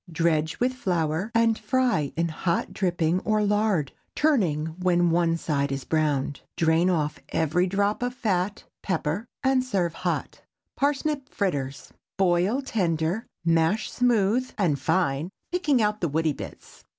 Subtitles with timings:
[0.11, 5.83] Dredge with flour and fry in hot dripping or lard, turning when one side is
[5.83, 6.41] browned.
[6.57, 10.41] Drain off every drop of fat; pepper, and serve hot.
[10.75, 11.91] PARSNIP FRITTERS.
[11.93, 16.83] ✠ Boil tender, mash smooth and fine, picking out the woody bits.